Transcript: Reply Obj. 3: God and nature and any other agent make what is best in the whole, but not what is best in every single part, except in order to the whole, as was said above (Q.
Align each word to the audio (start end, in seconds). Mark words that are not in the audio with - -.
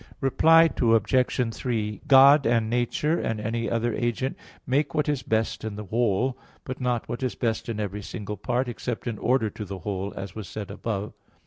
Reply 0.19 0.67
Obj. 0.81 1.53
3: 1.53 2.01
God 2.07 2.47
and 2.47 2.71
nature 2.71 3.19
and 3.19 3.39
any 3.39 3.69
other 3.69 3.93
agent 3.93 4.35
make 4.65 4.95
what 4.95 5.07
is 5.07 5.21
best 5.21 5.63
in 5.63 5.75
the 5.75 5.85
whole, 5.85 6.39
but 6.63 6.81
not 6.81 7.07
what 7.07 7.21
is 7.21 7.35
best 7.35 7.69
in 7.69 7.79
every 7.79 8.01
single 8.01 8.35
part, 8.37 8.67
except 8.67 9.05
in 9.05 9.19
order 9.19 9.51
to 9.51 9.63
the 9.63 9.77
whole, 9.77 10.11
as 10.17 10.33
was 10.33 10.47
said 10.47 10.71
above 10.71 11.13
(Q. 11.13 11.31